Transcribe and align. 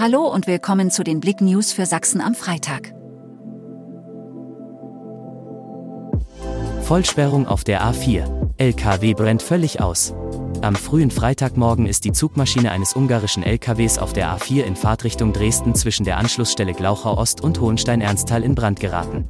Hallo 0.00 0.28
und 0.28 0.46
willkommen 0.46 0.92
zu 0.92 1.02
den 1.02 1.18
Blick 1.18 1.40
News 1.40 1.72
für 1.72 1.84
Sachsen 1.84 2.20
am 2.20 2.36
Freitag. 2.36 2.94
Vollsperrung 6.82 7.48
auf 7.48 7.64
der 7.64 7.82
A4. 7.82 8.52
LKW 8.58 9.14
brennt 9.14 9.42
völlig 9.42 9.80
aus. 9.80 10.14
Am 10.62 10.76
frühen 10.76 11.10
Freitagmorgen 11.10 11.86
ist 11.86 12.04
die 12.04 12.12
Zugmaschine 12.12 12.70
eines 12.70 12.94
ungarischen 12.94 13.42
LKWs 13.42 13.98
auf 13.98 14.12
der 14.12 14.28
A4 14.36 14.62
in 14.62 14.76
Fahrtrichtung 14.76 15.32
Dresden 15.32 15.74
zwischen 15.74 16.04
der 16.04 16.18
Anschlussstelle 16.18 16.74
Glauchau 16.74 17.18
Ost 17.18 17.40
und 17.40 17.60
Hohenstein-Ernsthal 17.60 18.44
in 18.44 18.54
Brand 18.54 18.78
geraten. 18.78 19.28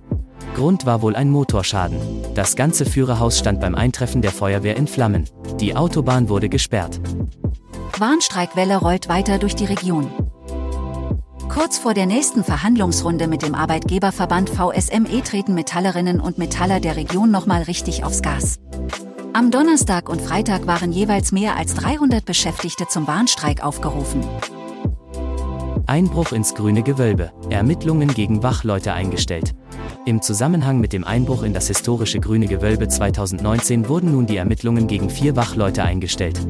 Grund 0.54 0.84
war 0.84 1.00
wohl 1.00 1.16
ein 1.16 1.30
Motorschaden. 1.30 1.98
Das 2.34 2.56
ganze 2.56 2.84
Führerhaus 2.84 3.38
stand 3.38 3.62
beim 3.62 3.74
Eintreffen 3.74 4.20
der 4.20 4.32
Feuerwehr 4.32 4.76
in 4.76 4.86
Flammen. 4.86 5.24
Die 5.60 5.74
Autobahn 5.74 6.28
wurde 6.28 6.50
gesperrt. 6.50 7.00
Warnstreikwelle 7.98 8.76
rollt 8.76 9.08
weiter 9.08 9.38
durch 9.38 9.56
die 9.56 9.64
Region. 9.64 10.10
Kurz 11.48 11.78
vor 11.78 11.94
der 11.94 12.06
nächsten 12.06 12.44
Verhandlungsrunde 12.44 13.26
mit 13.26 13.42
dem 13.42 13.54
Arbeitgeberverband 13.54 14.50
VSME 14.50 15.22
treten 15.22 15.54
Metallerinnen 15.54 16.20
und 16.20 16.38
Metaller 16.38 16.78
der 16.78 16.96
Region 16.96 17.30
nochmal 17.30 17.62
richtig 17.62 18.04
aufs 18.04 18.22
Gas. 18.22 18.58
Am 19.32 19.50
Donnerstag 19.50 20.08
und 20.08 20.20
Freitag 20.20 20.66
waren 20.66 20.92
jeweils 20.92 21.32
mehr 21.32 21.56
als 21.56 21.74
300 21.74 22.24
Beschäftigte 22.24 22.86
zum 22.88 23.06
Warnstreik 23.06 23.64
aufgerufen. 23.64 24.24
Einbruch 25.86 26.32
ins 26.32 26.54
grüne 26.54 26.82
Gewölbe. 26.82 27.32
Ermittlungen 27.48 28.12
gegen 28.12 28.42
Wachleute 28.42 28.92
eingestellt. 28.92 29.54
Im 30.08 30.22
Zusammenhang 30.22 30.80
mit 30.80 30.94
dem 30.94 31.04
Einbruch 31.04 31.42
in 31.42 31.52
das 31.52 31.66
historische 31.66 32.18
Grüne 32.18 32.46
Gewölbe 32.46 32.88
2019 32.88 33.90
wurden 33.90 34.12
nun 34.12 34.24
die 34.24 34.38
Ermittlungen 34.38 34.86
gegen 34.86 35.10
vier 35.10 35.36
Wachleute 35.36 35.84
eingestellt. 35.84 36.40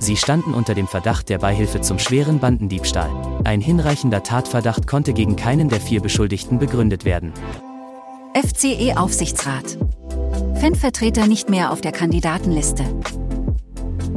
Sie 0.00 0.16
standen 0.16 0.54
unter 0.54 0.74
dem 0.74 0.88
Verdacht 0.88 1.28
der 1.28 1.38
Beihilfe 1.38 1.80
zum 1.80 2.00
schweren 2.00 2.40
Bandendiebstahl. 2.40 3.08
Ein 3.44 3.60
hinreichender 3.60 4.24
Tatverdacht 4.24 4.88
konnte 4.88 5.12
gegen 5.12 5.36
keinen 5.36 5.68
der 5.68 5.80
vier 5.80 6.00
Beschuldigten 6.00 6.58
begründet 6.58 7.04
werden. 7.04 7.32
FCE-Aufsichtsrat. 8.34 9.78
Fanvertreter 10.56 11.28
nicht 11.28 11.48
mehr 11.48 11.70
auf 11.70 11.80
der 11.80 11.92
Kandidatenliste. 11.92 12.82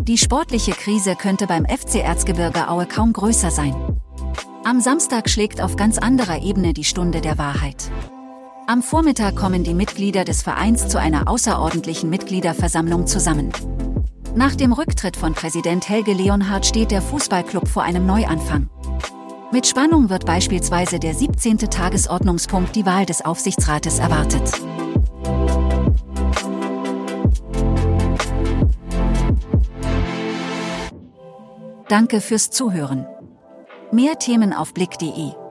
Die 0.02 0.17
sportliche 0.17 0.72
Krise 0.72 1.16
könnte 1.16 1.45
beim 1.45 1.66
FC 1.66 1.97
Erzgebirge 1.97 2.67
Aue 2.67 2.88
kaum 2.88 3.13
größer 3.13 3.52
sein. 3.52 3.75
Am 4.63 4.81
Samstag 4.81 5.30
schlägt 5.30 5.61
auf 5.61 5.75
ganz 5.75 6.00
anderer 6.00 6.41
Ebene 6.41 6.73
die 6.73 6.85
Stunde 6.85 7.22
der 7.22 7.38
Wahrheit. 7.38 7.91
Am 8.70 8.84
Vormittag 8.84 9.36
kommen 9.36 9.64
die 9.64 9.73
Mitglieder 9.73 10.23
des 10.23 10.44
Vereins 10.44 10.88
zu 10.89 11.00
einer 11.00 11.28
außerordentlichen 11.28 12.08
Mitgliederversammlung 12.08 13.08
zusammen. 13.08 13.52
Nach 14.36 14.53
dem 14.53 14.73
Rücktritt 14.73 15.17
von 15.17 15.34
Präsident 15.34 15.89
Helge 15.89 16.14
Leonhardt 16.14 16.67
steht 16.67 16.92
der 16.92 17.02
Fußballclub 17.02 17.67
vor 17.67 17.81
einem 17.81 18.06
Neuanfang. 18.06 18.70
Mit 19.52 19.66
Spannung 19.66 20.12
wird 20.12 20.28
beispielsweise 20.28 21.00
der 21.00 21.16
17. 21.16 21.58
Tagesordnungspunkt 21.58 22.75
die 22.75 22.86
Wahl 22.86 23.08
des 23.08 23.25
Aufsichtsrates 23.25 23.97
erwartet. 23.97 24.62
Danke 31.88 32.22
fürs 32.22 32.52
Zuhören. 32.52 33.08
Mehr 33.92 34.20
Themen 34.20 34.53
auf 34.53 34.75
blick.de 34.75 35.48